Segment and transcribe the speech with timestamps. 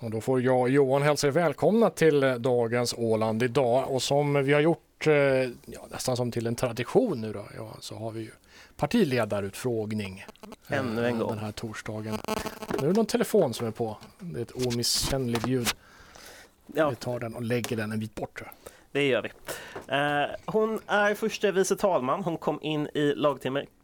[0.00, 4.44] Och då får jag och Johan hälsa er välkomna till dagens Åland idag och som
[4.44, 5.14] vi har gjort eh,
[5.66, 8.30] ja, nästan som till en tradition nu då, ja, så har vi ju
[8.76, 10.24] partiledarutfrågning.
[10.68, 11.28] Ännu en eh, gång.
[11.28, 12.18] Den här torsdagen.
[12.68, 13.96] Nu är det någon telefon som är på.
[14.18, 15.68] Det är ett omisskännligt ljud.
[16.74, 18.42] Ja, Vi tar den och lägger den en bit bort.
[18.92, 19.28] det gör vi.
[19.94, 22.24] Eh, hon är första vice talman.
[22.24, 23.14] Hon kom in i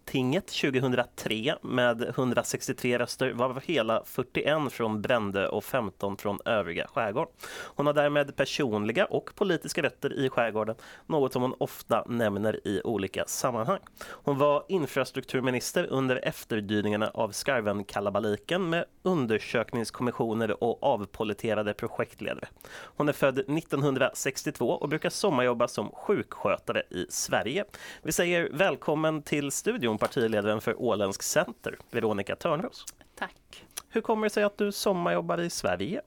[0.06, 7.32] lagtinget 2003 med 163 röster, varav hela 41 från Brände och 15 från övriga skärgården.
[7.76, 10.74] Hon har därmed personliga och politiska rötter i skärgården,
[11.06, 13.78] något som hon ofta nämner i olika sammanhang.
[14.08, 22.48] Hon var infrastrukturminister under efterdyningarna av Skarven-kalabaliken med undersökningskommissioner och avpoliterade projektledare.
[22.96, 27.64] Hon är född 1962 och brukar sommarjobba som sjukskötare i Sverige.
[28.02, 32.84] Vi säger välkommen till studion partiledaren för Åländsk Center, Veronica Törnros.
[33.14, 33.64] Tack.
[33.88, 36.02] Hur kommer det sig att du sommarjobbar i Sverige?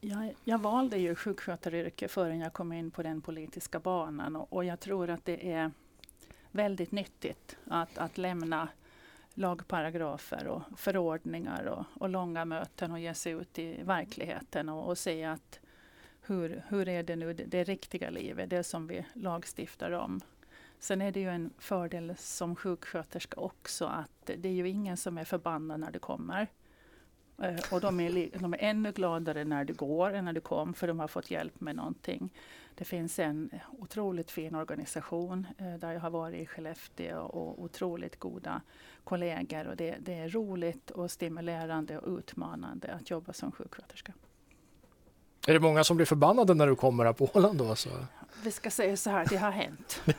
[0.00, 4.64] Jag, jag valde ju sjuksköteryrke förrän jag kom in på den politiska banan och, och
[4.64, 5.70] jag tror att det är
[6.50, 8.68] väldigt nyttigt att, att lämna
[9.34, 14.98] lagparagrafer och förordningar och, och långa möten och ge sig ut i verkligheten och, och
[14.98, 15.60] se att
[16.20, 20.20] hur, hur är det nu det, det riktiga livet, det som vi lagstiftar om.
[20.78, 25.18] Sen är det ju en fördel som sjuksköterska också att det är ju ingen som
[25.18, 26.46] är förbannad när det kommer.
[27.42, 30.74] Eh, Och de är, de är ännu gladare när det går än när det kom,
[30.74, 32.30] för de har fått hjälp med någonting.
[32.74, 38.18] Det finns en otroligt fin organisation eh, där jag har varit i Skellefteå och otroligt
[38.18, 38.62] goda
[39.04, 39.66] kollegor.
[39.66, 44.12] Och det, det är roligt och stimulerande och utmanande att jobba som sjuksköterska.
[45.48, 47.74] Är det många som blir förbannade när du kommer här på Åland då?
[47.74, 47.90] Så?
[48.42, 50.02] Vi ska säga så här, det har hänt.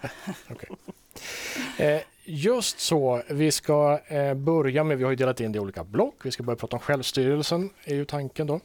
[1.78, 5.60] Eh, just så, vi ska eh, börja med, vi har ju delat in det i
[5.60, 6.16] olika block.
[6.24, 8.60] Vi ska börja prata om självstyrelsen, är ju tanken då.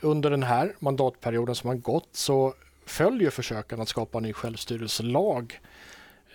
[0.00, 2.54] Under den här mandatperioden som har gått så
[2.86, 5.60] följer försöken att skapa en ny självstyrelselag.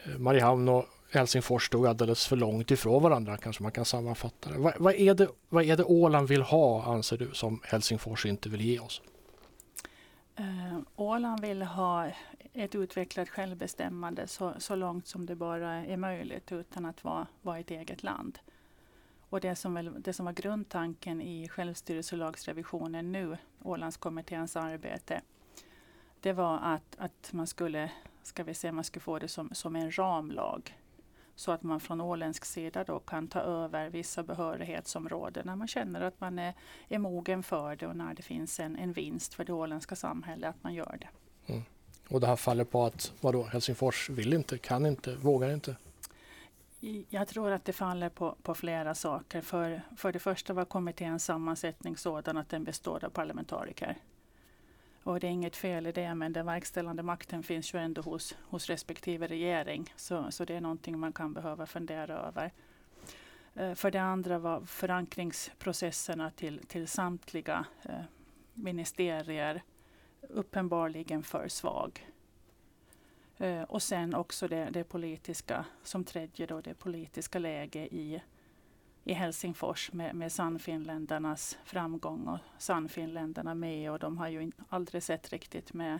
[0.05, 4.57] Eh, Mariehamn och Helsingfors stod alldeles för långt ifrån varandra, kanske man kan sammanfatta det.
[4.57, 5.27] Vad, vad, är det.
[5.49, 9.01] vad är det Åland vill ha, anser du, som Helsingfors inte vill ge oss?
[10.37, 12.11] Eh, Åland vill ha
[12.53, 17.59] ett utvecklat självbestämmande så, så långt som det bara är möjligt utan att vara, vara
[17.59, 18.39] ett eget land.
[19.29, 25.21] Och det som, väl, det som var grundtanken i självstyrelselagsrevisionen nu, Ålandskommitténs arbete,
[26.19, 27.91] det var att, att man skulle,
[28.23, 30.77] ska vi säga, man skulle få det som, som en ramlag.
[31.37, 36.01] Så att man från åländsk sida då kan ta över vissa behörighetsområden när man känner
[36.01, 36.53] att man är,
[36.87, 40.49] är mogen för det och när det finns en, en vinst för det åländska samhället
[40.49, 41.09] att man gör det.
[42.09, 45.75] Och det här faller på att vadå, Helsingfors vill inte, kan inte, vågar inte.
[47.09, 49.41] Jag tror att det faller på, på flera saker.
[49.41, 53.97] För, för det första var kommitténs sammansättning sådan att den består av parlamentariker.
[55.07, 58.35] Och det är inget fel i det, men den verkställande makten finns ju ändå hos,
[58.41, 59.93] hos respektive regering.
[59.95, 62.51] Så, så det är någonting man kan behöva fundera över.
[63.55, 68.01] Eh, För det andra var förankringsprocesserna till, till samtliga eh,
[68.53, 69.63] ministerier
[70.21, 72.07] uppenbarligen för svag.
[73.37, 78.21] Eh, och sen också det, det politiska, som tredje då, det politiska läge i,
[79.07, 85.33] i Helsingfors med, med Sannfinländarnas framgång och Sannfinländarna med och de har ju aldrig sett
[85.33, 85.99] riktigt med,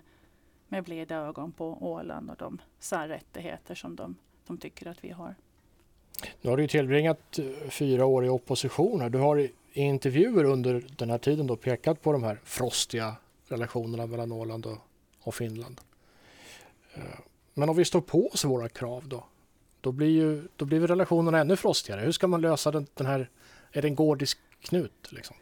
[0.68, 4.16] med blida ögon på Åland och de särrättigheter som de,
[4.48, 5.36] de tycker att vi har.
[6.42, 9.02] Nu har du tillbringat eh, fyra år i opposition.
[9.02, 9.10] här.
[9.10, 13.16] Du har i intervjuer under den här tiden då pekat på de här frostiga
[13.48, 14.78] relationerna mellan Åland och,
[15.22, 15.82] och Finland.
[16.94, 17.02] Eh,
[17.54, 19.24] men om vi står på oss våra krav då?
[19.88, 22.02] Då blir ju då blir relationerna ännu frostigare.
[22.02, 23.30] Hur ska man lösa den, den här,
[23.72, 25.36] är det en gordisk knut liksom?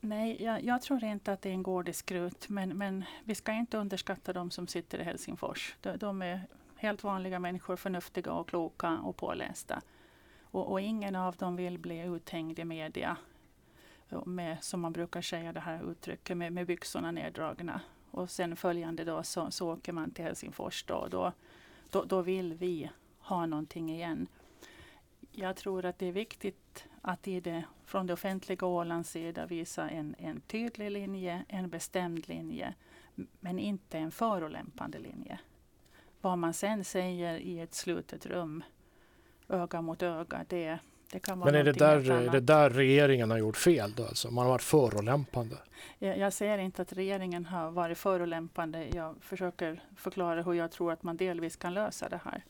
[0.00, 2.48] Nej, jag, jag tror inte att det är en gordisk knut.
[2.48, 5.76] men, men vi ska inte underskatta de som sitter i Helsingfors.
[5.80, 6.46] De, de är
[6.76, 9.82] helt vanliga människor, förnuftiga och kloka och pålästa.
[10.42, 13.16] Och, och ingen av dem vill bli uthängd i media
[14.26, 17.80] med, som man brukar säga det här uttrycket, med, med byxorna neddragna.
[18.10, 21.32] Och sen följande då så, så åker man till Helsingfors då, då,
[21.90, 22.90] då, då vill vi
[23.34, 24.26] ha någonting igen.
[25.32, 29.88] Jag tror att det är viktigt att i det, från det offentliga Ålands sida visa
[29.90, 32.74] en, en tydlig linje, en bestämd linje,
[33.40, 35.38] men inte en förolämpande linje.
[36.20, 38.64] Vad man sen säger i ett slutet rum,
[39.48, 40.78] öga mot öga, det,
[41.12, 44.04] det kan vara Men är det, där, är det där regeringen har gjort fel då?
[44.04, 44.30] Alltså?
[44.30, 45.56] Man har varit förolämpande.
[45.98, 48.88] Jag, jag säger inte att regeringen har varit förolämpande.
[48.94, 52.44] Jag försöker förklara hur jag tror att man delvis kan lösa det här.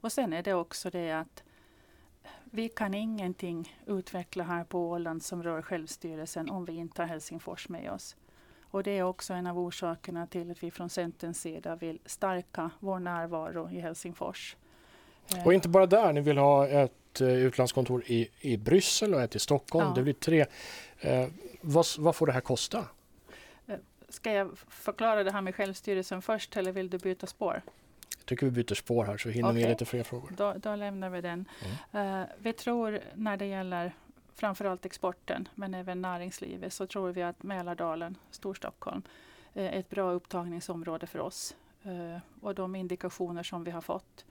[0.00, 1.42] Och sen är det också det att
[2.44, 7.68] vi kan ingenting utveckla här på Åland som rör självstyrelsen om vi inte har Helsingfors
[7.68, 8.16] med oss.
[8.70, 12.70] Och det är också en av orsakerna till att vi från Centerns sida vill stärka
[12.80, 14.56] vår närvaro i Helsingfors.
[15.44, 19.36] Och inte bara där, ni vill ha ett eh, utlandskontor i, i Bryssel och ett
[19.36, 19.86] i Stockholm.
[19.88, 19.94] Ja.
[19.94, 20.46] Det blir tre.
[21.00, 21.28] Eh,
[21.60, 22.84] vad, vad får det här kosta?
[24.08, 27.62] Ska jag förklara det här med självstyrelsen först eller vill du byta spår?
[28.18, 30.32] Jag tycker vi byter spår här så hinner vi med lite fler frågor.
[30.36, 31.48] Då, då lämnar vi den.
[31.92, 32.22] Mm.
[32.22, 33.92] Eh, vi tror när det gäller
[34.34, 39.02] framförallt exporten men även näringslivet så tror vi att Mälardalen, Storstockholm,
[39.54, 41.56] eh, är ett bra upptagningsområde för oss.
[41.82, 44.24] Eh, och de indikationer som vi har fått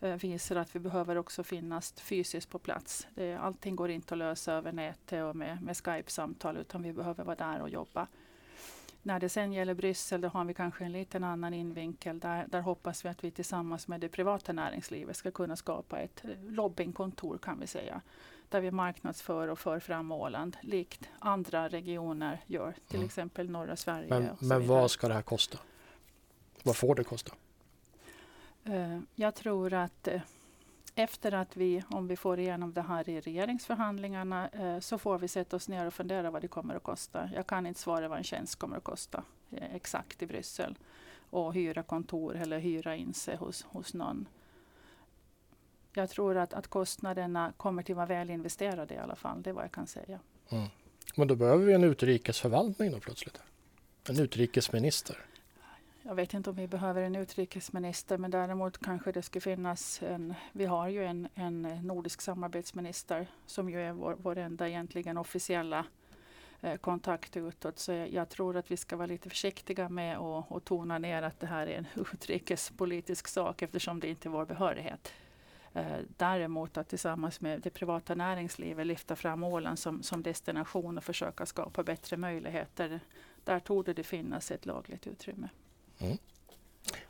[0.00, 3.06] eh, visar att vi behöver också finnas fysiskt på plats.
[3.14, 7.24] Det, allting går inte att lösa över nätet och med, med Skype-samtal utan vi behöver
[7.24, 8.06] vara där och jobba.
[9.04, 12.18] När det sen gäller Bryssel då har vi kanske en liten annan invinkel.
[12.18, 16.24] Där, där hoppas vi att vi tillsammans med det privata näringslivet ska kunna skapa ett
[16.24, 18.00] eh, lobbyingkontor kan vi säga.
[18.48, 22.74] Där vi marknadsför och för fram Åland likt andra regioner gör.
[22.88, 23.06] Till Mm.
[23.06, 24.08] exempel norra Sverige.
[24.08, 25.58] Men, men vad ska det här kosta?
[26.62, 27.32] Vad får det kosta?
[28.64, 30.20] Eh, Jag tror att eh,
[30.94, 35.28] efter att vi, om vi får igenom det här i regeringsförhandlingarna, eh, så får vi
[35.28, 37.30] sätta oss ner och fundera vad det kommer att kosta.
[37.34, 40.78] Jag kan inte svara vad en tjänst kommer att kosta eh, exakt i Bryssel
[41.30, 44.28] och hyra kontor eller hyra in sig hos, hos någon.
[45.92, 49.42] Jag tror att, att kostnaderna kommer till att vara väl investerade i alla fall.
[49.42, 50.18] Det är vad jag kan säga.
[50.48, 50.68] Mm.
[51.16, 53.40] Men då behöver vi en utrikesförvaltning då plötsligt.
[54.08, 55.18] En utrikesminister.
[56.04, 60.34] Jag vet inte om vi behöver en utrikesminister men däremot kanske det skulle finnas en,
[60.52, 65.84] vi har ju en, en nordisk samarbetsminister som ju är vår, vår enda egentligen officiella
[66.60, 67.78] eh, kontakt utåt.
[67.78, 71.40] Så jag, jag tror att vi ska vara lite försiktiga med att tona ner att
[71.40, 75.12] det här är en utrikespolitisk sak eftersom det inte är vår behörighet.
[75.74, 81.04] Eh, däremot att tillsammans med det privata näringslivet lyfta fram Åland som, som destination och
[81.04, 83.00] försöka skapa bättre möjligheter.
[83.44, 85.48] Där torde det finnas ett lagligt utrymme.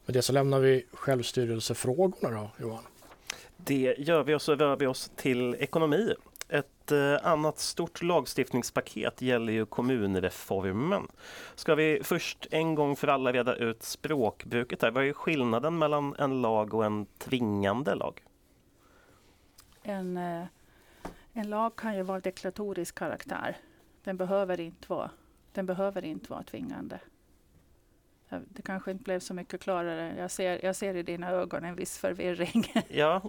[0.06, 2.84] Med det så lämnar vi självstyrelsefrågorna då, Johan.
[3.56, 6.14] Det gör vi och så rör vi oss till ekonomi.
[6.48, 11.08] Ett eh, annat stort lagstiftningspaket gäller ju kommunreformen.
[11.54, 14.90] Ska vi först en gång för alla reda ut språkbruket där?
[14.90, 18.22] Vad är skillnaden mellan en lag och en tvingande lag?
[19.82, 20.44] En, eh,
[21.32, 23.56] en lag kan ju vara deklaratorisk karaktär.
[24.04, 25.10] Den behöver inte vara,
[25.52, 27.00] den behöver inte vara tvingande.
[28.48, 30.14] Det kanske inte blev så mycket klarare.
[30.18, 32.72] Jag ser, jag ser i dina ögon en viss förvirring.
[32.88, 33.22] Ja,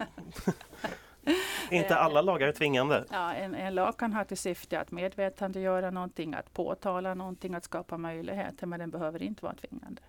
[1.72, 3.06] inte alla lagar är tvingande.
[3.12, 7.64] Ja, en, en lag kan ha till syfte att medvetandegöra någonting, att påtala någonting, att
[7.64, 10.02] skapa möjligheter, men den behöver inte vara tvingande.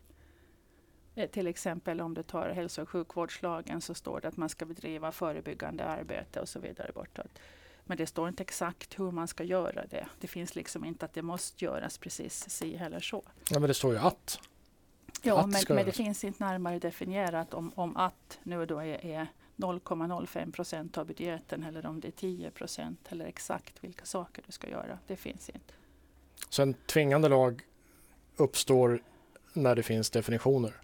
[1.14, 4.64] Eh, Till exempel om du tar hälso och sjukvårdslagen så står det att man ska
[4.66, 7.38] bedriva förebyggande arbete och så vidare bortåt.
[7.86, 10.06] Men det står inte exakt hur man ska göra det.
[10.20, 13.22] Det finns liksom inte att det måste göras precis si eller så.
[13.50, 14.40] Ja, men det står ju att.
[15.24, 19.26] Ja, men, men det finns inte närmare definierat om, om att nu då är, är
[19.56, 24.52] 0,05 procent av budgeten eller om det är 10 procent eller exakt vilka saker du
[24.52, 24.98] ska göra.
[25.06, 25.74] Det finns inte.
[26.48, 27.62] Så en tvingande lag
[28.36, 29.02] uppstår
[29.52, 30.80] när det finns definitioner.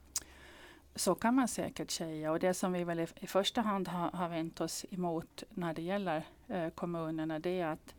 [0.94, 2.32] Så kan man säkert säga.
[2.32, 5.74] Och det som vi väl i, i första hand har, har vänt oss emot när
[5.74, 7.94] det gäller eh, kommunerna det är att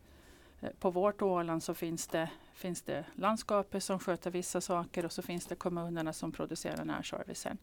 [0.62, 5.12] Eh, på vårt Åland så finns det, finns det landskapet som sköter vissa saker och
[5.12, 7.58] så finns det kommunerna som producerar närservicen.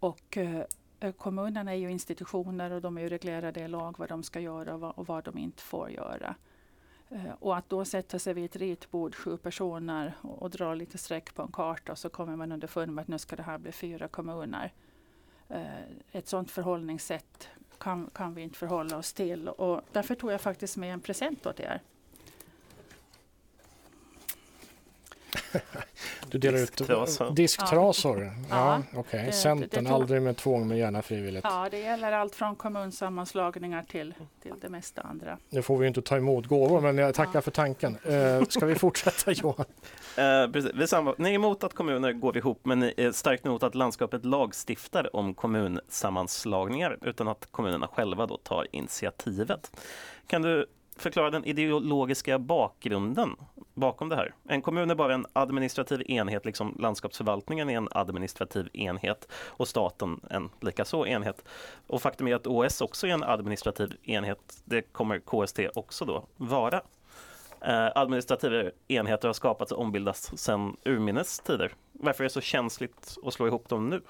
[0.00, 0.64] Och eh,
[1.00, 4.40] eh, kommunerna är ju institutioner och de är ju reglerade i lag vad de ska
[4.40, 6.34] göra och vad, och vad de inte får göra.
[7.08, 10.98] Eh, Och att då sätta sig vid ett ritbord, sju personer, och, och dra lite
[10.98, 13.58] streck på en karta och så kommer man underfund med att nu ska det här
[13.58, 14.72] bli fyra kommuner.
[15.48, 17.48] Eh, Ett sådant förhållningssätt
[17.80, 21.46] kan, kan vi inte förhålla oss till och därför tog jag faktiskt med en present
[21.46, 21.80] åt er.
[26.30, 27.30] Du delar ut Disktrasor.
[27.30, 28.22] disktrasor.
[28.50, 29.22] Ja, Ja, okej.
[29.26, 31.44] det- Centern, det aldrig med tvång men gärna frivilligt.
[31.44, 35.38] Ja, det gäller allt från kommunsammanslagningar till, till det mesta andra.
[35.50, 37.40] Nu får vi ju inte ta emot gåvor men jag tackar Ja.
[37.40, 37.96] för tanken.
[38.04, 39.64] Eh, ska vi fortsätta Johan?
[40.16, 40.70] Eh, precis.
[40.74, 43.62] Vi är samma- ni är emot att kommuner går ihop men ni är starkt emot
[43.62, 49.76] att landskapet lagstiftar om kommunsammanslagningar utan att kommunerna själva då tar initiativet.
[50.26, 50.66] Kan du
[50.96, 53.36] förklara den ideologiska bakgrunden
[53.74, 54.34] bakom det här?
[54.48, 60.20] En kommun är bara en administrativ enhet, liksom landskapsförvaltningen är en administrativ enhet och staten
[60.30, 61.44] en likaså enhet.
[61.86, 64.62] Och faktum är att OS också är en administrativ enhet.
[64.64, 66.82] Det kommer KST också då vara.
[67.60, 71.72] Eh, administrativa enheter har skapats och ombildats sedan urminnes tider.
[71.92, 74.00] Varför är det så känsligt att slå ihop dem nu?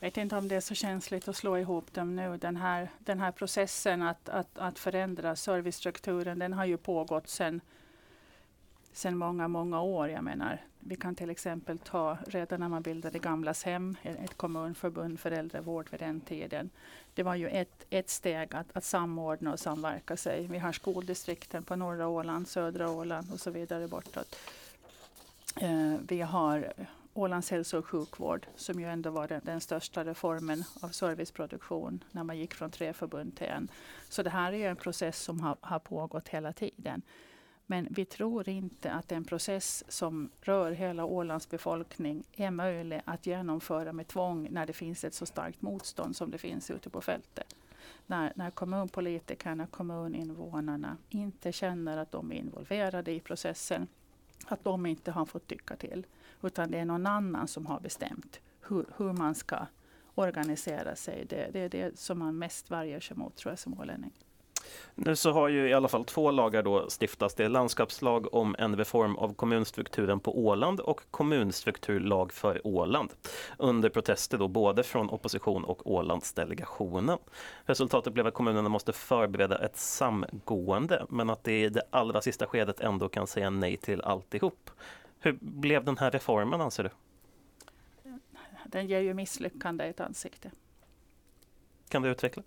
[0.00, 2.36] Jag vet inte om det är så känsligt att slå ihop dem nu.
[2.36, 7.60] Den här, den här processen att, att, att förändra servicestrukturen, den har ju pågått sedan
[8.92, 10.08] sedan många, många år.
[10.08, 15.20] Jag menar, vi kan till exempel ta redan när man bildade Gamlas hem, ett kommunförbund
[15.20, 16.70] för äldrevård vid den tiden.
[17.14, 20.46] Det var ju ett, ett steg att, att samordna och samverka sig.
[20.46, 24.36] Vi har skoldistrikten på norra Åland, södra Åland och så vidare bortåt.
[25.60, 26.72] Eh, vi har
[27.18, 32.24] Ålands hälso och sjukvård som ju ändå var den, den, största reformen av serviceproduktion när
[32.24, 33.68] man gick från tre förbund till en.
[34.08, 37.02] Så det här är en process som har, har pågått hela tiden.
[37.66, 43.26] Men vi tror inte att en process som rör hela Ålands befolkning är möjlig att
[43.26, 47.00] genomföra med tvång när det finns ett så starkt motstånd som det finns ute på
[47.00, 47.56] fältet.
[48.06, 53.86] När, när kommunpolitikerna, kommuninvånarna inte känner att de är involverade i processen,
[54.46, 56.06] att de inte har fått tycka till,
[56.42, 59.66] utan det är någon annan som har bestämt hur, hur man ska
[60.14, 61.26] organisera sig.
[61.28, 64.12] Det, det är det som man mest värjer sig mot, tror jag, som ålänning.
[64.94, 67.34] Nu så har ju i alla fall två lagar då stiftats.
[67.34, 73.10] Det är landskapslag om en reform av kommunstrukturen på Åland och kommunstrukturlag för Åland
[73.58, 77.18] under protester då både från opposition och Ålandsdelegationen.
[77.64, 82.46] Resultatet blev att kommunerna måste förbereda ett samgående men att det i det allra sista
[82.46, 84.70] skedet ändå kan säga nej till alltihop.
[85.20, 86.90] Hur blev den här reformen anser du?
[88.66, 90.50] Den ger ju misslyckande ett ansikte.
[91.88, 92.42] Kan du utveckla?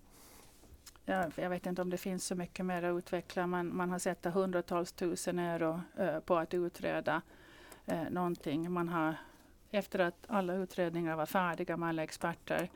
[1.04, 3.46] Ja, jag vet inte om det finns så mycket mer att utveckla.
[3.46, 7.22] Man, man har sett hundratals tusen euro eh, på att utreda
[7.86, 8.72] eh, någonting.
[8.72, 9.14] Man har,
[9.70, 12.70] efter att alla utredningar var färdiga med alla experter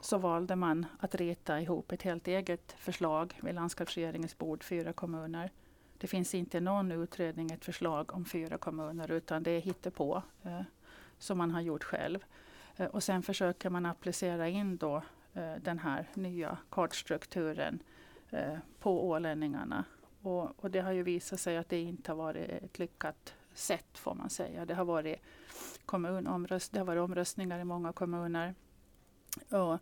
[0.00, 5.50] så valde man att rita ihop ett helt eget förslag vid landskapsregeringens bord, fyra kommuner.
[5.98, 10.60] Det finns inte någon utredning, ett förslag om fyra kommuner, utan det är hittepå eh,
[11.18, 12.24] som man har gjort själv.
[12.76, 15.02] Eh, och sen försöker man applicera in då
[15.38, 17.82] Eh, den här nya kartstrukturen
[18.30, 19.84] eh, på ålänningarna.
[20.22, 23.98] Och, och, det har ju visat sig att det inte har varit ett lyckat sätt
[23.98, 24.66] får man säga.
[24.66, 25.20] Det har varit,
[25.84, 28.54] kommunomröst, det har varit omröstningar i många kommuner.
[29.48, 29.78] Och,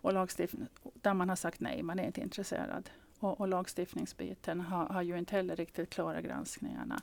[0.00, 2.90] och lagstiftning, där man har sagt nej, man är inte intresserad.
[3.18, 7.02] Och, och lagstiftningsbiten har, har ju inte heller riktigt klarat granskningarna.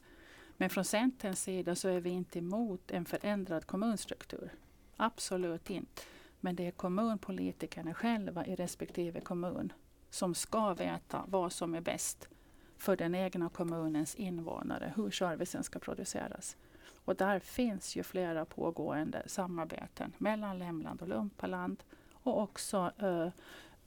[0.58, 4.52] Men från Centerns sida så är vi inte emot en förändrad kommunstruktur.
[4.98, 6.02] Absolut inte.
[6.40, 9.74] Men det är kommunpolitikerna själva i respektive kommun
[10.10, 12.30] som ska veta vad som är bäst
[12.78, 16.58] för den egna kommunens invånare, hur servicen ska produceras.
[17.06, 23.30] Och där finns ju flera pågående samarbeten mellan Lämland och Lumpaland och också eh,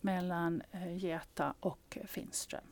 [0.00, 2.64] mellan eh, Geta och Finström.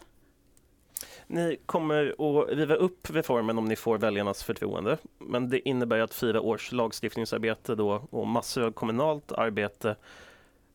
[1.26, 4.99] Ni kommer att riva upp reformen om ni får väljarnas förtroende.
[5.19, 9.97] Men det innebär att fyra års lagstiftningsarbete då och massor av kommunalt arbete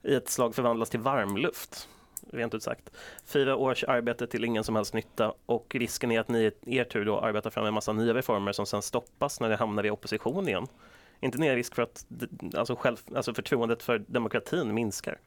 [0.03, 1.89] i ett slag förvandlas till varmluft.
[2.31, 2.89] Rent ut sagt.
[3.25, 6.83] Fyra års arbete till ingen som helst nytta och risken är att ni i er
[6.83, 9.91] tur då arbetar fram en massa nya reformer som sen stoppas när det hamnar i
[9.91, 10.67] opposition igen.
[11.19, 12.05] inte ni risk för att
[12.53, 15.19] alltså, själv, alltså förtroendet för demokratin minskar?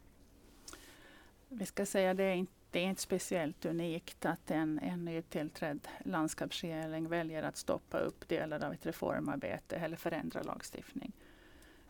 [1.49, 5.89] Vi ska säga det är inte det är inte speciellt unikt att en, en nytillträdd
[6.05, 11.13] landskapsregering väljer att stoppa upp delar av ett reformarbete eller förändra lagstiftning.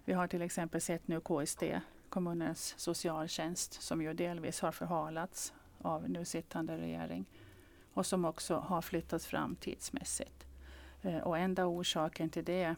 [0.04, 1.62] Vi har till exempel sett nu KST,
[2.08, 7.24] kommunens socialtjänst, som ju delvis har förhalats av nu sittande regering
[7.94, 10.46] och som också har flyttats fram tidsmässigt.
[11.02, 12.74] Eh, och enda orsaken till det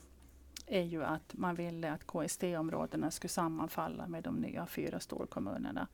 [0.66, 5.87] är ju att man ville att KST-områdena skulle sammanfalla med de nya fyra storkommunerna.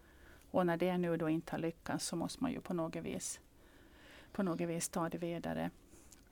[0.51, 3.41] Och när det nu då inte har lyckats så måste man ju på något vis,
[4.33, 5.71] på något vis ta det vidare.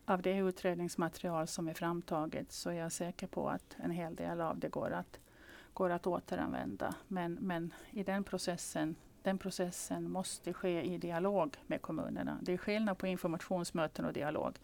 [0.07, 4.41] Av det utredningsmaterial som är framtaget så är jag säker på att en hel del
[4.41, 5.19] av det går att,
[5.73, 6.95] går att återanvända.
[7.09, 12.39] Men, men i den processen, den processen måste ske i dialog med kommunerna.
[12.43, 14.59] Det är skillnad på informationsmöten och dialog.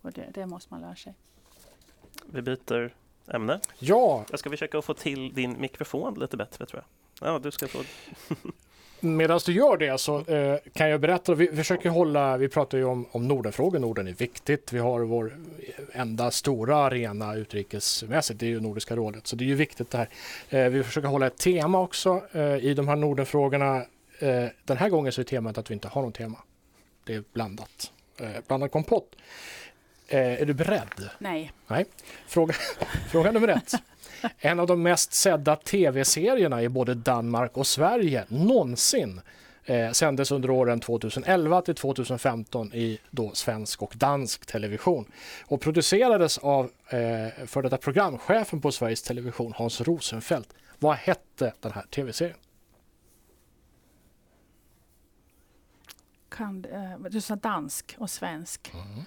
[0.00, 1.14] Och det, det måste man lära sig.
[2.26, 2.94] Vi byter
[3.26, 3.60] ämne.
[3.78, 4.24] Ja.
[4.30, 6.84] Jag ska försöka få till din mikrofon lite bättre tror
[7.20, 7.28] jag.
[7.28, 7.78] Ja, du ska få.
[9.04, 12.84] Medan du gör det så eh, kan jag berätta, vi försöker hålla, vi pratar ju
[12.84, 14.72] om, om Nordenfrågor, Norden är viktigt.
[14.72, 15.36] Vi har vår
[15.92, 19.98] enda stora arena utrikesmässigt, det är ju Nordiska rådet, så det är ju viktigt det
[19.98, 20.08] här.
[20.48, 23.76] Eh, vi försöker hålla ett tema också eh, i de här Nordenfrågorna.
[24.18, 26.38] Eh, den här gången så är temat att vi inte har något tema.
[27.04, 29.16] Det är blandat, eh, blandad kompott.
[30.14, 31.10] Eh, är du beredd?
[31.18, 31.52] Nej.
[31.66, 31.86] Nej.
[32.26, 32.54] Fråga,
[33.10, 33.72] fråga nummer ett.
[34.38, 39.20] En av de mest sedda tv-serierna i både Danmark och Sverige någonsin
[39.64, 45.12] eh, sändes under åren 2011 till 2015 i då svensk och dansk television
[45.46, 50.54] och producerades av eh, för detta programchefen på Sveriges Television, Hans Rosenfeldt.
[50.78, 52.36] Vad hette den här tv-serien?
[56.28, 58.70] Kan, eh, du sa dansk och svensk.
[58.74, 59.04] Mm.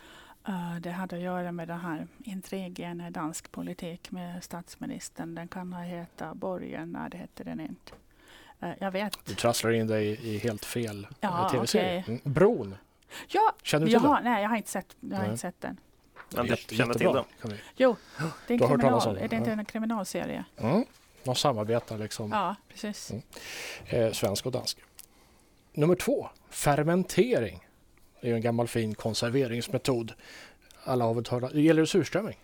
[0.47, 5.35] Eh, det hade att göra med den här intrigen i dansk politik med statsministern.
[5.35, 6.91] Den kan ha hetat Borgen.
[6.91, 7.91] Nej, det hette den inte.
[8.59, 9.25] Eh, jag vet.
[9.25, 11.99] Du trasslar in dig i helt fel Ja, eh, tv-serie.
[12.01, 12.19] okej.
[12.25, 12.33] Mm.
[12.33, 12.75] Bron,
[13.27, 15.29] Ja, känner du till jaha, nej, jag har inte sett, jag har Nej.
[15.31, 15.77] inte sett den.
[16.35, 17.23] Men du känner till den?
[17.75, 17.95] Jo,
[18.47, 19.59] det är en kriminal, om den, är det inte ja.
[19.59, 20.45] en kriminalserie?
[20.57, 20.85] Mm.
[21.23, 23.11] De samarbetar liksom, Ja, precis.
[23.11, 23.23] Mm.
[23.85, 24.77] eh, svensk och dansk.
[25.73, 27.66] Nummer två, fermentering.
[28.21, 30.13] Det är en gammal fin konserveringsmetod.
[30.83, 32.37] Alla har väl hört Gäller det surströmming?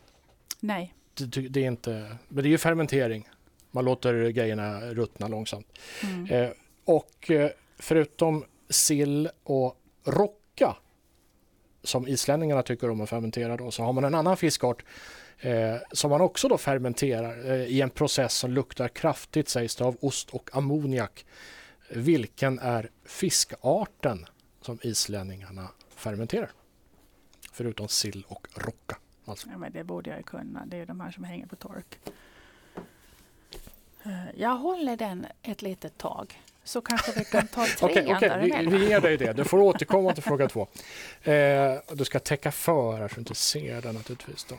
[0.59, 0.93] Nej.
[1.13, 3.29] Det, det- det är inte, men det är ju fermentering.
[3.71, 5.67] Man låter grejerna ruttna långsamt.
[6.03, 6.25] Mm.
[6.25, 6.49] Eh,
[6.85, 7.49] och eh,
[7.79, 10.75] förutom sill och rocka
[11.83, 14.83] som islänningarna tycker om att fermentera då, så har man en annan fiskart
[15.39, 19.83] eh, som man också då fermenterar eh, i en process som luktar kraftigt sägs det
[19.85, 21.25] av ost och ammoniak.
[21.89, 24.25] Vilken är fiskarten
[24.65, 26.51] som islänningarna fermenterar?
[27.51, 28.98] Förutom sill och rocka.
[29.25, 29.48] Alltså.
[29.51, 30.65] Ja, men det borde jag ju kunna.
[30.65, 32.00] Det är de här som hänger på tork.
[34.03, 36.39] Eh, Jag håller den ett litet tag.
[36.63, 39.34] Så kanske vi kan ta trean Okej, okej, vi, vi ger dig det.
[39.34, 40.67] Du får återkomma till fråga två.
[41.22, 44.46] Eh, du ska täcka för här så du inte ser den naturligtvis.
[44.50, 44.58] Då.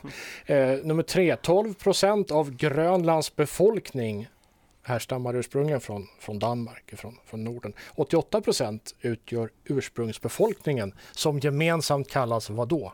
[0.53, 4.27] Eh, nummer tre, 12 procent av Grönlands befolkning
[4.85, 7.73] härstammar ursprungligen från, från Danmark, från, från Norden.
[7.95, 12.93] 88 procent utgör ursprungsbefolkningen som gemensamt kallas vad då?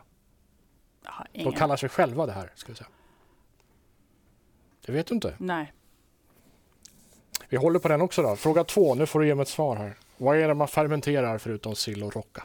[1.32, 2.88] De kallar sig själva det här, ska vi säga.
[4.86, 5.34] Det vet du inte.
[5.38, 5.72] Nej.
[7.48, 8.36] Vi håller på den också då.
[8.36, 9.98] Fråga två, nu får du ge mig ett svar här.
[10.16, 12.42] Vad är det man fermenterar förutom sill och rocka?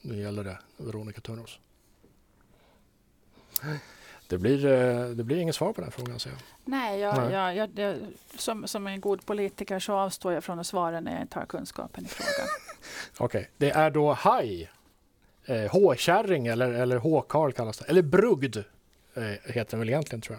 [0.00, 1.58] Nu gäller det Veronica Törnros.
[4.28, 6.34] Det blir, eh, det blir inget svar på den frågan jag.
[6.64, 7.32] Nej, jag, Nej.
[7.32, 7.96] Jag, jag, jag,
[8.36, 11.46] som, som en god politiker så avstår jag från att svara när jag inte har
[11.46, 12.48] kunskapen i frågan.
[13.18, 14.70] Okej, det är då haj,
[15.44, 17.84] eh, håkärring eller, eller håkarl kallas det.
[17.88, 18.56] Eller brugd
[19.14, 20.38] eh, heter den väl egentligen tror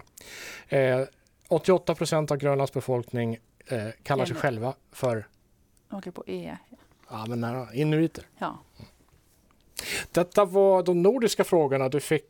[0.68, 1.00] jag.
[1.00, 1.06] Eh,
[1.48, 5.26] 88 procent av Grönlands befolkning eh, kallar sig själva för
[5.92, 6.56] åker på E.
[7.10, 8.24] ja, men nära, inuiter.
[8.38, 8.58] Ja.
[10.12, 11.88] Detta var de nordiska frågorna.
[11.88, 12.24] Du fick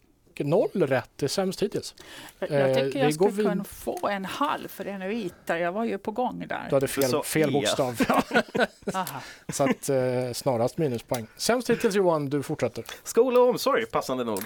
[0.45, 1.11] noll rätt.
[1.17, 1.95] Det är sämst hittills.
[2.39, 5.57] Jag, Eh, jag tycker vi jag skulle kunna få en halv för enuiter.
[5.57, 6.69] Jag var ju på gång Du där.
[6.71, 7.97] hade fel, Så fel bokstav.
[8.95, 9.07] Aha.
[9.53, 11.27] Så att, eh, snarast minuspoäng.
[11.37, 12.85] Sämst hittills Johan, du fortsätter.
[13.05, 14.43] Skola och omsorg, passande nog.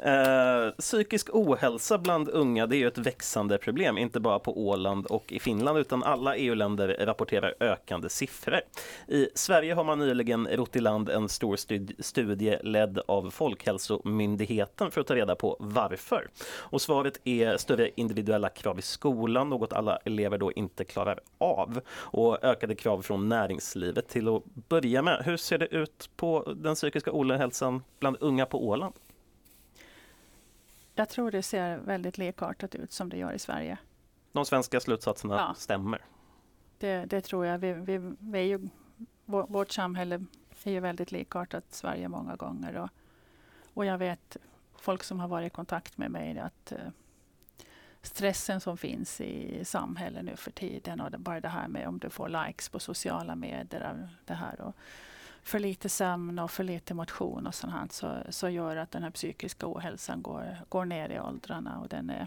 [0.00, 5.06] Eh, psykisk ohälsa bland unga det är ju ett växande problem, inte bara på Åland
[5.06, 8.60] och i Finland utan alla EU-länder rapporterar ökande siffror.
[9.08, 11.56] I Sverige har man nyligen rott i land en stor
[12.02, 16.28] studie ledd av Folkhälsomyndigheten för att ta reda på varför.
[16.56, 21.80] Och svaret är större individuella krav i skolan, något alla elever då inte klarar av.
[21.90, 24.08] Och ökade krav från näringslivet.
[24.08, 28.68] Till att börja med, hur ser det ut på den psykiska ohälsan bland unga på
[28.68, 28.94] Åland?
[30.94, 33.78] Jag tror det ser väldigt likartat ut som det gör i Sverige.
[34.32, 35.54] De svenska slutsatserna Ja.
[35.54, 36.04] stämmer.
[36.78, 37.58] Det, det tror jag.
[37.58, 38.68] Vi, vi, vi är ju,
[39.24, 40.24] vår, vårt samhälle
[40.64, 42.76] är ju väldigt likartat Sverige många gånger.
[42.76, 42.88] Och,
[43.74, 44.36] och jag vet
[44.78, 46.78] folk som har varit i kontakt med mig att eh,
[48.02, 51.98] stressen som finns i samhället nu för tiden och det, bara det här med om
[51.98, 54.08] du får likes på sociala medier.
[54.24, 54.74] Det här och
[55.44, 59.02] för lite sömn och för lite motion och sånt här, så, så gör att den
[59.02, 62.26] här psykiska ohälsan går, går ner i åldrarna och den är,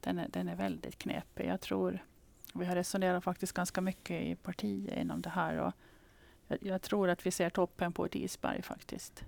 [0.00, 1.46] den är, den är väldigt knepig.
[1.46, 2.04] Jag tror
[2.54, 5.56] vi har resonerat faktiskt ganska mycket i partiet inom det här.
[5.56, 5.72] Och
[6.48, 9.24] jag, jag tror att vi ser toppen på ett isberg faktiskt.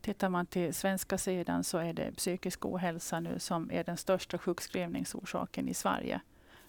[0.00, 4.38] Tittar man till svenska sidan så är det psykisk ohälsa nu som är den största
[4.38, 6.20] sjukskrivningsorsaken i Sverige.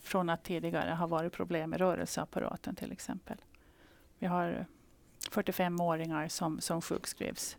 [0.02, 3.38] Från att tidigare ha varit problem med rörelseapparaten till exempel.
[4.20, 4.66] Vi har
[5.34, 7.58] 45-åringar som, som sjukskrivs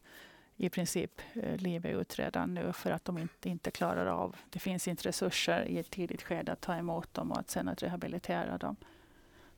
[0.56, 4.36] i princip eh, livet ut redan nu för att de inte, inte klarar av.
[4.50, 7.68] Det finns inte resurser i ett tidigt skede att ta emot dem och att sen
[7.68, 8.76] att rehabilitera dem.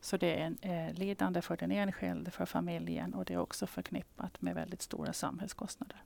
[0.01, 3.67] Så det är en, eh, lidande för den enskilde, för familjen och det är också
[3.67, 6.03] förknippat med väldigt stora samhällskostnader.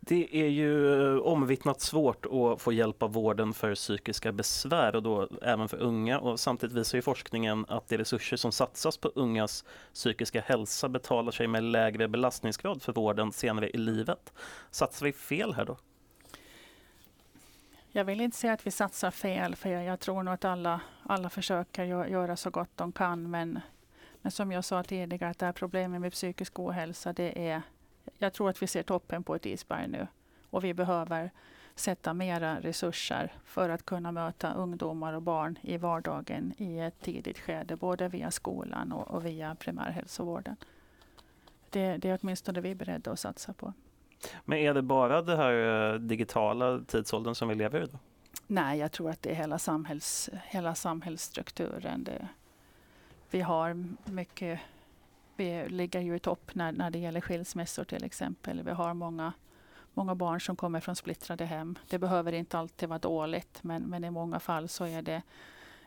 [0.00, 5.02] Det är ju eh, omvittnat svårt att få hjälp av vården för psykiska besvär och
[5.02, 9.08] då även för unga och samtidigt visar ju forskningen att de resurser som satsas på
[9.14, 14.32] ungas psykiska hälsa betalar sig med lägre belastningsgrad för vården senare i livet.
[14.70, 15.76] Satsar vi fel här då?
[17.96, 20.80] Jag vill inte säga att vi satsar fel, för jag, jag tror nog att alla,
[21.02, 23.30] alla försöker gö- göra så gott de kan.
[23.30, 23.60] Men,
[24.22, 27.62] men som jag sa tidigare, att det här problemet med psykisk ohälsa, det är,
[28.18, 30.06] jag tror att vi ser toppen på ett isberg nu.
[30.50, 31.30] Och vi behöver
[31.74, 37.38] sätta mera resurser för att kunna möta ungdomar och barn i vardagen i ett tidigt
[37.38, 40.56] skede, både via skolan och, och via primärhälsovården.
[41.70, 43.72] Det, det är åtminstone vi beredda att satsa på.
[44.44, 47.86] Men är det bara den här eh, digitala tidsåldern som vi lever i?
[47.86, 47.98] Då?
[48.46, 52.04] Nej, jag tror att det är hela, samhälls, hela samhällsstrukturen.
[52.04, 52.28] Det,
[53.30, 54.60] vi har mycket,
[55.36, 58.62] vi ligger ju i topp när, när det gäller skilsmässor till exempel.
[58.62, 59.32] Vi har många,
[59.94, 61.78] många barn som kommer från splittrade hem.
[61.88, 65.22] Det behöver inte alltid vara dåligt, men, men i många fall så är det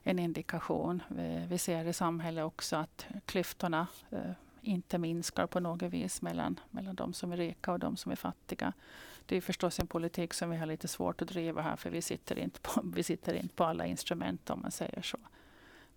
[0.04, 1.04] en indikation.
[1.08, 4.32] Vi, vi ser i samhället också att klyftorna eh,
[4.62, 8.16] inte minskar på något vis mellan, mellan de som är rika och de som är
[8.16, 8.74] fattiga.
[9.26, 12.02] Det är förstås en politik som vi har lite svårt att driva här för vi
[12.02, 15.18] sitter inte på, vi sitter inte på alla instrument om man säger så.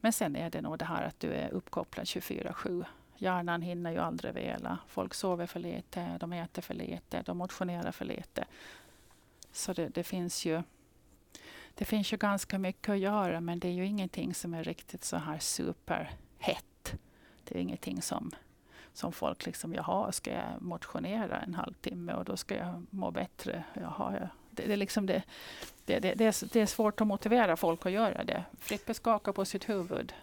[0.00, 2.84] Men sen är det nog det här att du är uppkopplad 24-7.
[3.22, 4.78] Hjärnan hinner ju aldrig vila.
[4.86, 8.44] Folk sover för lite, de äter för lite, de motionerar för lite.
[9.52, 10.62] Så det, det, finns ju
[11.74, 15.04] det finns ju ganska mycket att göra men det är ju ingenting som är riktigt
[15.04, 16.94] så här superhett.
[17.44, 18.30] Det är ingenting som
[18.92, 23.64] som folk liksom, jaha, ska jag motionera en halvtimme och då ska jag må bättre?
[23.74, 25.22] Jaha, jag, det, det, är liksom det,
[25.84, 28.44] det, det, det, är, det är svårt att motivera folk att göra det.
[28.58, 30.14] Frippe skakar på sitt huvud.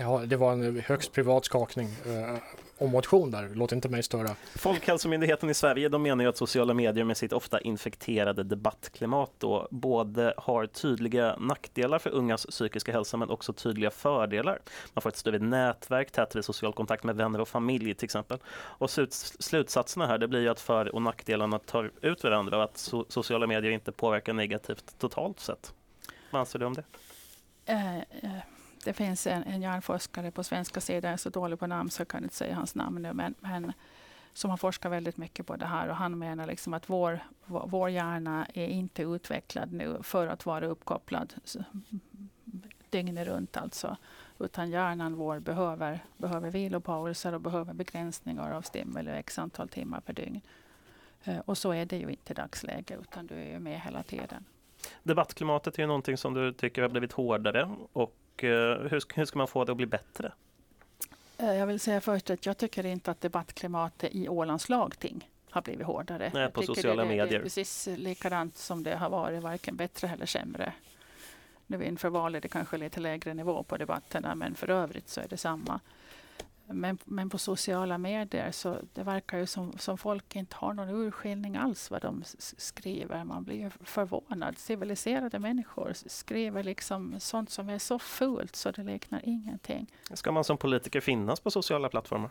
[0.00, 1.88] Ja, det var en högst privat skakning.
[2.06, 2.38] Eh,
[2.78, 3.50] och motion där.
[3.54, 4.36] Låt inte mig störa.
[4.54, 9.68] Folkhälsomyndigheten i Sverige de menar ju att sociala medier med sitt ofta infekterade debattklimat då
[9.70, 14.60] både har tydliga nackdelar för ungas psykiska hälsa men också tydliga fördelar.
[14.94, 18.38] Man får ett större nätverk, tätare social kontakt med vänner och familj till exempel.
[18.52, 22.78] Och slutsatserna här det blir ju att för och nackdelarna tar ut varandra och att
[22.78, 25.72] so sociala medier inte påverkar negativt totalt sett.
[26.30, 26.84] Vad anser du om det?
[27.72, 28.40] Uh, uh
[28.84, 32.00] det finns en, en hjärnforskare på svenska sidan, jag är så dålig på namn så
[32.00, 33.72] jag kan inte säga hans namn nu, men, men
[34.32, 37.90] som har forskat väldigt mycket på det här och han menar liksom att vår, vår
[37.90, 41.34] hjärna är inte utvecklad nu för att vara uppkopplad
[42.90, 43.96] dygnet runt alltså.
[44.38, 50.12] Utan hjärnan vår behöver, behöver vilopauser och behöver begränsningar av stimuli x antal timmar per
[50.12, 50.40] dygn.
[51.24, 54.02] Eh, och så är det ju inte i dagsläget utan du är ju med hela
[54.02, 54.44] tiden.
[55.02, 58.50] Debattklimatet är ju någonting som du tycker har blivit hårdare och Eh,
[58.90, 60.32] hur, hur ska man få det att bli bättre?
[61.38, 65.62] Eh, jag vill säga först att jag tycker inte att debattklimatet i Ålands lagting har
[65.62, 66.30] blivit hårdare.
[66.34, 67.26] Nej, på sociala det, medier.
[67.26, 70.72] Det är precis likadant som det har varit, varken bättre eller sämre.
[71.66, 75.20] Nu inför valet är det kanske lite lägre nivå på debatterna, men för övrigt så
[75.20, 75.80] är det samma.
[76.72, 80.88] Men, men på sociala medier så det verkar ju som, som folk inte har någon
[80.88, 82.22] urskiljning alls vad de
[82.56, 83.24] skriver.
[83.24, 84.58] Man blir förvånad.
[84.58, 89.86] Civiliserade människor skriver liksom sånt som är så fult så det liknar ingenting.
[90.12, 92.30] Ska man som politiker finnas på sociala plattformar?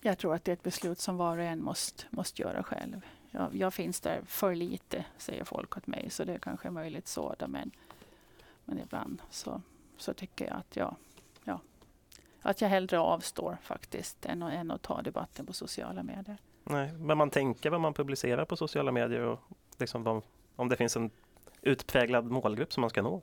[0.00, 3.06] Jag tror att det är ett beslut som var och en måste, måste göra själv.
[3.30, 7.08] Jag, jag finns där för lite, säger folk åt mig, så det är kanske möjligt
[7.08, 7.34] så.
[7.48, 7.70] Men,
[8.64, 9.62] men ibland så,
[9.96, 10.96] så tycker jag att ja,
[12.42, 16.36] att jag hellre avstår faktiskt än att, än att ta debatten på sociala medier.
[16.64, 19.40] Nej, men man tänker vad man publicerar på sociala medier och
[19.78, 20.22] liksom vad,
[20.56, 21.10] om det finns en
[21.62, 23.22] utpräglad målgrupp som man ska nå?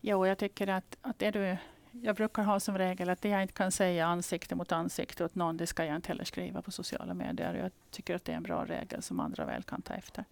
[0.00, 1.56] Jo, jag tycker att, att det du
[1.92, 5.34] jag brukar ha som regel att det jag inte kan säga ansikte mot ansikte åt
[5.34, 7.54] någon, det ska jag inte heller skriva på sociala medier.
[7.54, 10.24] Jag tycker att det är en bra regel som andra väl kan ta efter.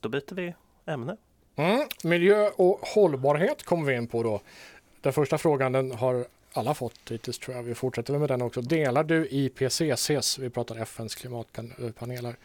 [0.00, 0.54] Då byter vi
[0.86, 1.16] ämne.
[1.56, 4.40] Mm, miljö och hållbarhet kommer vi in på då.
[5.00, 7.62] Den första frågan den har alla fått hittills tror jag.
[7.62, 8.60] Vi fortsätter med den också.
[8.60, 12.36] Delar du IPCCs, vi pratar FNs klimatpaneler,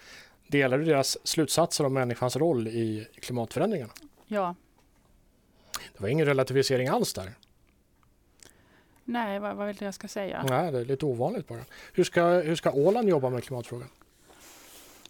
[0.48, 3.94] delar du deras slutsatser om människans roll i klimatförändringarna?
[4.28, 4.56] Ja.
[5.94, 7.34] Det var ingen relativisering alls där.
[9.04, 10.46] Nej, vad, vad vill du jag ska säga?
[10.50, 11.66] Nej, det är lite ovanligt bara.
[11.94, 13.90] Hur ska, hur ska Åland jobba med klimatfrågan?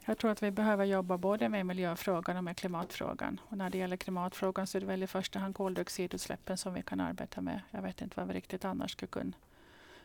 [0.08, 3.40] Jag tror att vi behöver jobba både med miljöfrågan och med klimatfrågan.
[3.50, 6.82] Och när det gäller klimatfrågan så är det väl i första hand koldioxidutsläppen som vi
[6.82, 7.62] kan arbeta med.
[7.72, 9.34] Jag vet inte vad vi riktigt annars skulle kunna,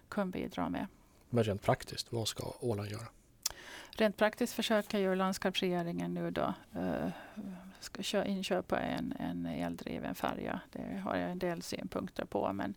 [0.08, 0.86] kunna bidra med.
[1.30, 3.06] Men rent praktiskt, vad ska Åland göra?
[3.90, 10.60] Rent praktiskt försöker ju landskapsregeringen nu då uh, inköpa en, en eldriven färja.
[10.72, 12.52] Det har jag en del synpunkter på.
[12.52, 12.74] Men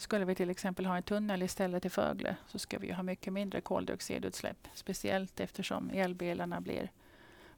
[0.00, 3.32] skulle vi till exempel ha en tunnel istället i Fögle så ska vi ha mycket
[3.32, 4.68] mindre koldioxidutsläpp.
[4.74, 6.90] Speciellt eftersom elbilarna blir,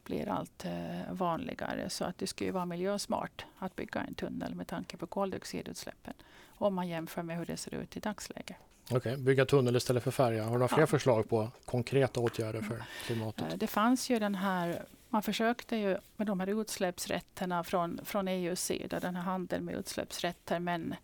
[0.05, 1.91] blir allt eh, vanligare.
[1.91, 6.15] Så att det skulle vara miljösmart att bygga en tunnel med tanke på koldioxidutsläppen.
[6.49, 8.57] Om man jämför med hur det ser ut i dagsläget.
[8.85, 10.43] Okej, okay, bygga tunnel istället för färja.
[10.43, 10.87] Har du några fler ja.
[10.87, 13.53] förslag på konkreta åtgärder för klimatet?
[13.53, 18.29] Eh, det fanns ju den här man försökte ju med de här utsläppsrätterna från, från
[18.29, 20.95] EUs sida, den här handeln med utsläppsrätter, men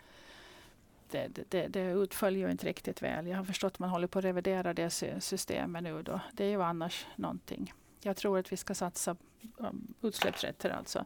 [1.10, 3.26] det, det, det utföll ju inte riktigt väl.
[3.26, 4.90] Jag har förstått att man håller på att revidera det
[5.20, 6.02] systemet nu.
[6.02, 6.20] Då.
[6.32, 7.72] Det är ju annars någonting.
[8.02, 9.16] jag tror att vi ska satsa
[9.56, 11.04] um, utsläppsrätter alltså.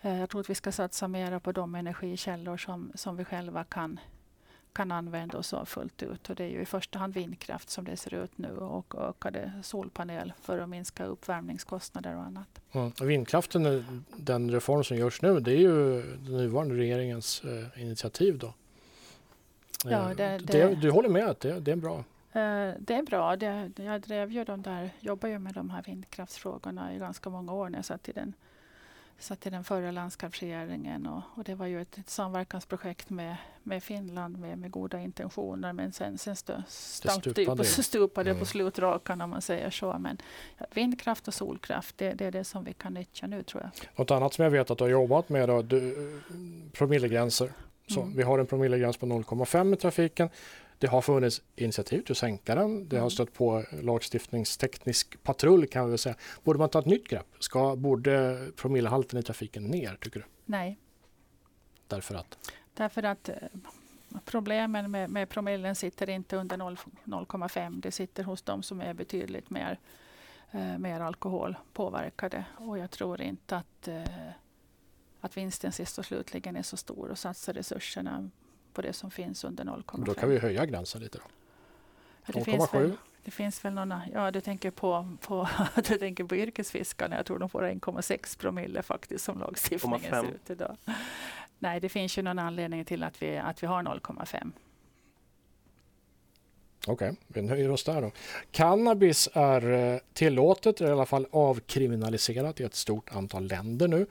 [0.00, 3.64] Eh, jag tror att vi ska satsa mer på de energikällor som, som vi själva
[3.64, 4.00] kan,
[4.72, 6.30] kan använda oss av fullt ut.
[6.30, 9.52] Och det är ju i första hand vindkraft som det ser ut nu och ökade
[9.62, 12.60] solpanel för att minska uppvärmningskostnader och annat.
[12.72, 12.92] Mm.
[13.02, 13.82] Vindkraften, eh,
[14.16, 18.54] den reform som görs nu, det är ju den nuvarande regeringens eh, initiativ då.
[19.90, 21.98] Ja, eh, det, det, du håller med att det, det är bra?
[22.32, 23.36] Eh, det är bra.
[23.36, 27.52] Det, jag drev ju de där, jobbar ju med de här vindkraftsfrågorna i ganska många
[27.52, 28.34] år när jag satt i den
[29.18, 33.82] satt i den förra landskapsregeringen och, och det var ju ett, ett samverkansprojekt med, med
[33.82, 38.40] Finland med, med goda intentioner men sen, sen stö, stupade, stupade mm.
[38.40, 39.98] på slutrakan om man säger så.
[39.98, 40.18] Men
[40.74, 43.70] vindkraft och solkraft, det, det, är det som vi kan nyttja nu tror jag.
[43.96, 46.20] Något annat som jag vet att du har jobbat med då, du,
[46.72, 47.52] promillegränser.
[47.86, 48.16] Så mm.
[48.16, 50.28] Vi har en promillegräns på 0,5 i trafiken.
[50.78, 52.88] Det har funnits initiativ till att sänka den.
[52.88, 53.10] Det har mm.
[53.10, 56.14] stött på lagstiftningsteknisk patrull kan vi säga.
[56.42, 57.26] Borde man ta ett nytt grepp?
[57.38, 60.26] Ska, borde promillehalten i trafiken ner tycker du?
[60.44, 60.78] Nej.
[61.88, 62.52] Därför att?
[62.74, 63.34] Därför att eh,
[64.24, 67.80] problemen med, med promillen sitter inte under 0,5.
[67.80, 69.78] Det sitter hos de som är betydligt mer,
[70.50, 72.44] eh, mer alkoholpåverkade.
[72.56, 74.02] Och jag tror inte att, eh,
[75.24, 78.30] att vinsten sist och slutligen är så stor och satsa resurserna
[78.72, 80.04] på det som finns under 0,5.
[80.04, 81.24] Då kan vi höja gränsen lite då.
[82.32, 82.96] 0,7?
[83.24, 87.16] Det finns väl några, ja du tänker på, på, du tänker på yrkesfiskarna.
[87.16, 90.76] Jag tror de får 1,6 promille faktiskt som lagstiftningen ser ut idag.
[91.58, 94.52] Nej, det finns ju någon anledning till att vi, att vi har 0,5.
[96.86, 98.10] Okej, okay, vi nöjer oss där då.
[98.50, 104.06] Cannabis är eh, tillåtet, eller i alla fall avkriminaliserat i ett stort antal länder nu.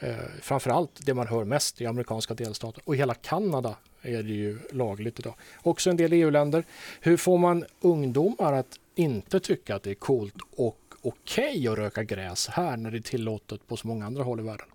[0.00, 4.32] Eh, framförallt det man hör mest i amerikanska delstater och i hela Kanada är det
[4.32, 5.34] ju lagligt idag.
[5.62, 6.64] Också en del EU-länder.
[7.00, 11.78] Hur får man ungdomar att inte tycka att det är coolt och okej okay att
[11.78, 14.66] röka gräs här när det är tillåtet på så många andra håll i världen?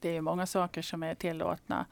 [0.00, 1.86] Det är många saker som är tillåtna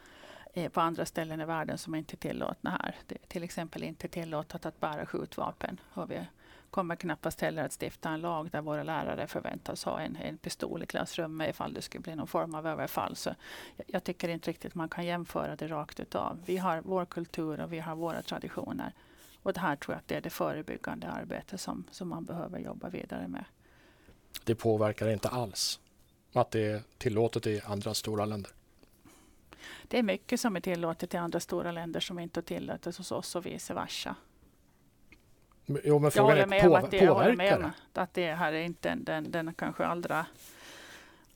[0.55, 2.95] eh, på andra ställen i världen som inte är tillåtna här.
[3.07, 5.81] Det är till exempel inte tillåtet att bära skjutvapen.
[5.91, 6.21] har vi
[6.71, 10.83] kommer knappast heller att stifta en lag där våra lärare förväntas ha en, en pistol
[10.83, 13.17] i klassrummet ifall det skulle bli någon form av överfall.
[13.17, 13.31] Så
[13.77, 16.39] jag, jag tycker inte riktigt man kan jämföra det rakt utav.
[16.47, 18.93] Vi har vår kultur och vi har våra traditioner.
[19.43, 22.59] Och det här tror jag att det är det förebyggande arbete som, som man behöver
[22.59, 23.45] jobba vidare med.
[24.45, 25.81] Det påverkar inte alls
[26.33, 28.51] att det är tillåtet i andra stora länder?
[29.89, 33.13] Det är mycket som är tillåtet i andra stora länder som inte är tillåtet hos
[33.13, 34.17] oss och vice versa.
[35.67, 38.61] Jo, men frågan är, på, att det, jag håller med om att det här är
[38.61, 40.27] inte den, den kanske allra,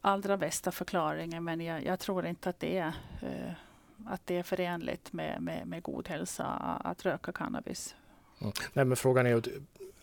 [0.00, 1.44] allra bästa förklaringen.
[1.44, 2.88] Men jag, jag tror inte att det är,
[3.22, 3.52] uh,
[4.06, 6.44] att det är förenligt med, med, med god hälsa
[6.84, 7.94] att röka cannabis.
[8.40, 8.52] Mm.
[8.72, 9.42] Nej, men frågan är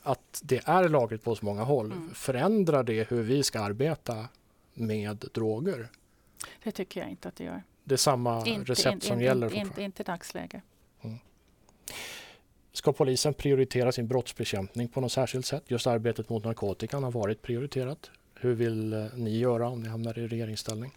[0.03, 1.91] att det är lagligt på så många håll.
[1.91, 2.13] Mm.
[2.13, 4.27] Förändrar det hur vi ska arbeta
[4.73, 5.89] med droger?
[6.63, 7.63] Det tycker jag inte att det gör.
[7.83, 9.53] Det är samma inte, recept in, som in, gäller?
[9.53, 10.63] Inte, inte i dagsläget.
[11.01, 11.17] Mm.
[12.77, 15.63] Ska polisen prioritera sin brottsbekämpning på något särskilt sätt?
[15.67, 18.11] Just arbetet mot narkotikan har varit prioriterat.
[18.35, 20.91] Hur vill eh, ni göra om ni hamnar i regeringsställning?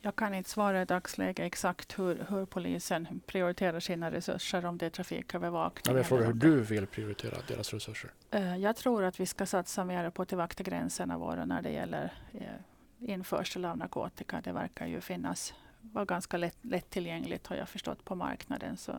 [0.00, 4.86] Jag kan inte svara i dagsläget exakt hur, hur polisen prioriterar sina resurser, om det
[4.86, 5.96] är trafikövervakning.
[5.96, 8.10] Jag frågar hur du vill prioritera deras resurser.
[8.30, 11.70] Eh, jag tror att vi ska satsa mer på att vakta gränserna våra när det
[11.70, 14.40] gäller eh, införsel av narkotika.
[14.44, 18.76] Det verkar ju finnas, vara ganska lätt, lättillgängligt har jag förstått på marknaden.
[18.76, 18.92] Så.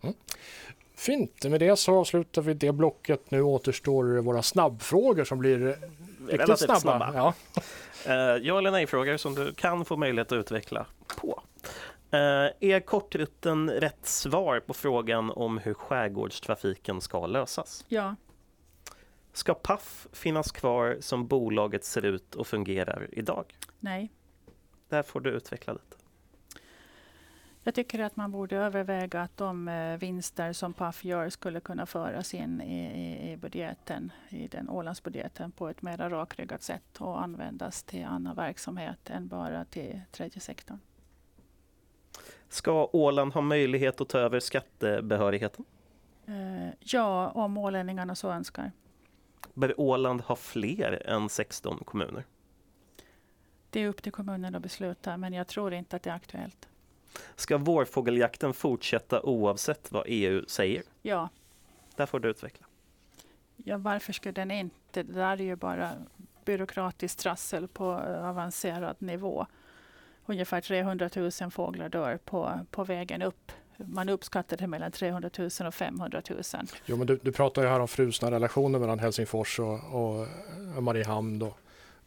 [0.00, 0.14] Mm.
[0.98, 3.30] Fint, med det så avslutar vi det blocket.
[3.30, 5.78] Nu återstår våra snabbfrågor som blir
[6.28, 6.80] riktigt snabba.
[6.80, 7.12] snabba.
[7.14, 7.34] Ja.
[8.06, 10.86] Uh, ja eller nej-frågor som du kan få möjlighet att utveckla
[11.20, 11.42] på.
[12.14, 17.84] Uh, är kortrutten rätt svar på frågan om hur skärgårdstrafiken ska lösas?
[17.88, 18.16] Ja.
[19.32, 23.54] Ska Paf finnas kvar som bolaget ser ut och fungerar idag?
[23.80, 24.12] Nej.
[24.88, 25.97] Där får du utveckla lite.
[27.68, 31.86] Jag tycker att man borde överväga att de eh, vinster som Paf gör skulle kunna
[31.86, 37.22] föras in i, i, i budgeten, i den Ålandsbudgeten på ett mer rakryggat sätt och
[37.22, 40.78] användas till annan verksamhet än bara till tredje sektorn.
[42.48, 45.64] Ska Åland ha möjlighet att ta över skattebehörigheten?
[46.26, 48.72] Eh, ja, om ålänningarna så önskar.
[49.54, 52.24] Bör Åland ha fler än 16 kommuner?
[53.70, 56.68] Det är upp till kommunen att besluta, men jag tror inte att det är aktuellt.
[57.36, 60.82] Ska vårfågeljakten fortsätta oavsett vad EU säger?
[61.02, 61.28] Ja.
[61.96, 62.66] Där får du utveckla.
[63.56, 65.02] Ja, varför skulle den inte?
[65.02, 65.90] Det där är ju bara
[66.44, 67.84] byråkratiskt trassel på
[68.22, 69.46] avancerad nivå.
[70.26, 75.50] Ungefär 300 000 fåglar dör på, på vägen upp man uppskattar det mellan 300 000
[75.66, 76.42] och 500 000.
[76.86, 80.26] Jo, men du, du pratar ju här om frusna relationer mellan Helsingfors och, och
[80.82, 81.38] Mariehamn.
[81.38, 81.54] Då.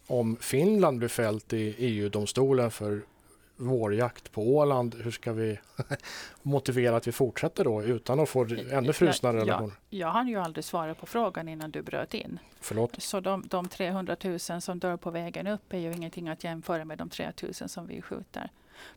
[0.07, 3.01] Om Finland blir fällt i EU-domstolen för
[3.61, 5.59] vårjakt på Åland, hur ska vi
[6.41, 9.73] motivera att vi fortsätter då utan att få ännu frusnare ja, relationer?
[9.89, 12.39] Jag hann ju aldrig svara på frågan innan du bröt in.
[12.59, 13.01] Förlåt?
[13.01, 16.85] Så de, de 300 000 som dör på vägen upp är ju ingenting att jämföra
[16.85, 18.49] med de 3 000 som vi skjuter.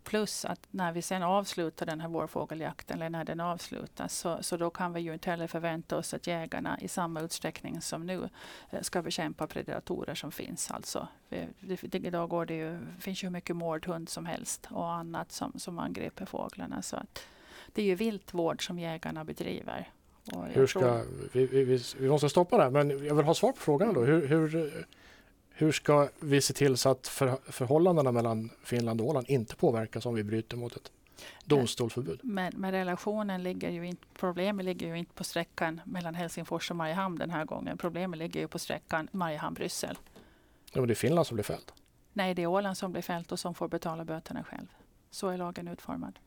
[0.04, 4.56] Plus att när vi sen avslutar den här vårfågeljakten, eller när den avslutas, så, så
[4.56, 8.28] då kan vi ju inte heller förvänta oss att jägarna i samma utsträckning som nu
[8.70, 10.70] eh, ska bekämpa predatorer som finns.
[10.70, 14.92] Alltså, det, det, idag går det ju, finns ju hur mycket mårdhund som helst och
[14.92, 16.82] annat som, som angriper fåglarna.
[16.82, 17.26] Så att
[17.72, 19.90] det är ju viltvård som jägarna bedriver.
[20.52, 21.06] Hur ska, tror...
[21.32, 24.04] vi, vi, vi, måste stoppa där, men jag vill ha svar på frågan då.
[24.04, 24.86] Hur, hur,
[25.56, 30.06] hur ska vi se till så att för, förhållandena mellan Finland och Åland inte påverkas
[30.06, 30.92] om vi bryter mot ett
[31.44, 32.20] domstolsförbud?
[32.22, 36.76] Men, men relationen ligger ju inte, problemet ligger ju inte på sträckan mellan Helsingfors och
[36.76, 37.78] Mariehamn den här gången.
[37.78, 39.96] Problemet ligger ju på sträckan Mariehamn-Bryssel.
[40.72, 41.74] Ja, men det är Finland som blir fällt?
[42.12, 44.66] Nej, det är Åland som blir fällt och som får betala böterna själv.
[45.10, 46.18] Så är lagen utformad.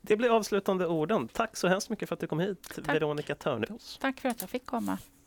[0.00, 1.28] Det blir avslutande orden.
[1.28, 2.94] Tack så hemskt mycket för att du kom hit, Tack.
[2.94, 3.98] Veronica Törnros.
[4.00, 4.98] Tack för att jag fick komma.